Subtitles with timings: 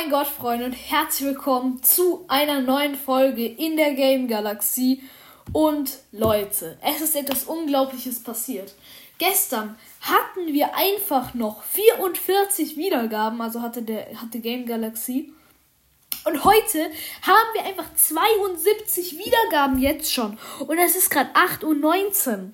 [0.00, 5.02] mein Gott, Freunde, und herzlich willkommen zu einer neuen Folge in der Game Galaxie.
[5.52, 8.74] Und Leute, es ist etwas Unglaubliches passiert.
[9.18, 15.32] Gestern hatten wir einfach noch 44 Wiedergaben, also hatte der hatte Game Galaxie.
[16.24, 16.90] Und heute
[17.22, 20.38] haben wir einfach 72 Wiedergaben jetzt schon.
[20.60, 22.50] Und es ist gerade 8.19 Uhr.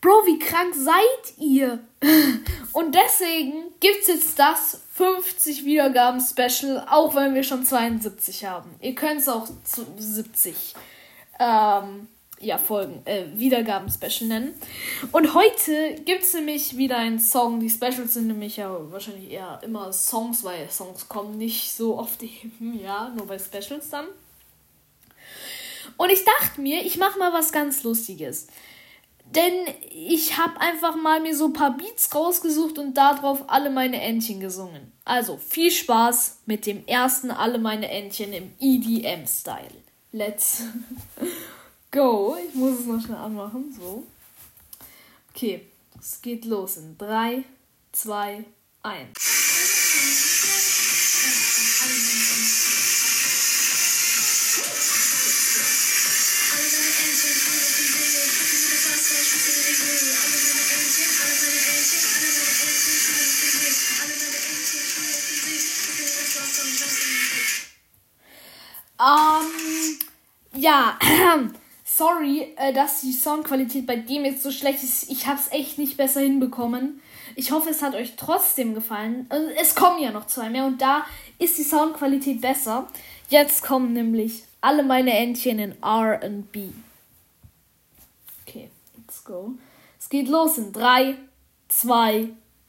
[0.00, 1.80] Bro, wie krank seid ihr?
[2.72, 8.70] Und deswegen gibt's jetzt das 50 Wiedergaben Special, auch wenn wir schon 72 haben.
[8.80, 10.74] Ihr könnt es auch zu 70
[11.38, 12.08] ähm,
[12.40, 14.54] ja, Folgen, äh, Wiedergaben Special nennen.
[15.12, 17.60] Und heute gibt's nämlich wieder einen Song.
[17.60, 22.22] Die Specials sind nämlich ja wahrscheinlich eher immer Songs, weil Songs kommen nicht so oft
[22.22, 24.06] eben, ja, nur bei Specials dann.
[25.96, 28.48] Und ich dachte mir, ich mache mal was ganz Lustiges.
[29.34, 33.98] Denn ich habe einfach mal mir so ein paar Beats rausgesucht und darauf alle meine
[34.00, 34.92] Entchen gesungen.
[35.06, 39.72] Also viel Spaß mit dem ersten Alle meine Entchen im EDM-Style.
[40.12, 40.64] Let's
[41.90, 42.36] go.
[42.46, 43.74] Ich muss es noch schnell anmachen.
[43.74, 44.02] So.
[45.34, 45.66] Okay,
[45.98, 47.44] es geht los in 3,
[47.92, 48.44] 2,
[48.82, 49.08] 1.
[69.02, 69.98] Ähm,
[70.54, 70.96] ja,
[71.84, 75.10] sorry, äh, dass die Soundqualität bei dem jetzt so schlecht ist.
[75.10, 77.00] Ich habe es echt nicht besser hinbekommen.
[77.34, 79.26] Ich hoffe, es hat euch trotzdem gefallen.
[79.28, 81.04] Also, es kommen ja noch zwei mehr und da
[81.38, 82.86] ist die Soundqualität besser.
[83.28, 86.68] Jetzt kommen nämlich alle meine Entchen in R&B.
[88.46, 89.52] Okay, let's go.
[89.98, 91.16] Es geht los in 3,
[91.68, 92.28] 2,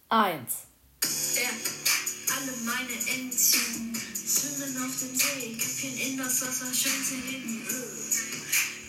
[0.09, 0.41] 1.
[1.35, 1.49] Ja,
[2.35, 3.92] alle meine Entchen
[4.33, 7.87] schwimmen auf dem See, Köpfchen in das Wasser, in die Höhe.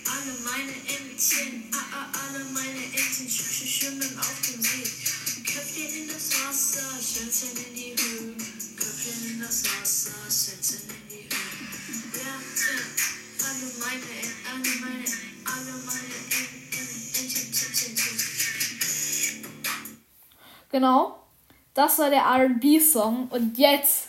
[0.06, 4.88] Alle meine Entchen, ah, ah, alle meine Entchen sch sch schwimmen auf dem See.
[5.44, 8.34] Köpfchen in das Wasser, Schwänze in die Höhe.
[8.76, 12.14] Köpfchen in das Wasser, Schwänze in die Höhe.
[12.14, 12.34] Ja,
[12.64, 12.76] ja,
[13.44, 14.12] alle meine,
[14.50, 15.04] alle meine,
[15.44, 19.44] alle meine En- En- Entchen, Entchen, Entchen.
[20.70, 21.20] Genau.
[21.74, 23.28] Das war der RB-Song.
[23.28, 24.08] Und jetzt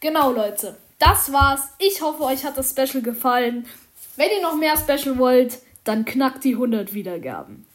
[0.00, 0.76] Genau, Leute.
[0.98, 1.68] Das war's.
[1.78, 3.66] Ich hoffe, euch hat das Special gefallen.
[4.16, 7.66] Wenn ihr noch mehr Special wollt, dann knackt die 100 Wiedergaben.